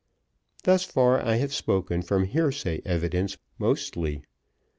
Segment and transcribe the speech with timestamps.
[0.63, 4.23] Thus far I have spoken from hearsay evidence mostly.